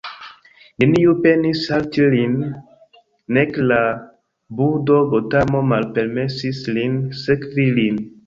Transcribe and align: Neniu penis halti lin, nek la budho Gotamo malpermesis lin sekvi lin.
Neniu 0.83 1.11
penis 1.25 1.59
halti 1.73 2.07
lin, 2.13 2.33
nek 3.37 3.59
la 3.71 3.77
budho 4.61 4.97
Gotamo 5.13 5.63
malpermesis 5.73 6.63
lin 6.79 6.97
sekvi 7.21 7.71
lin. 7.81 8.05